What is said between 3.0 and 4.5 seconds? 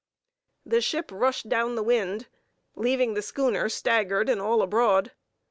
the schooner staggered and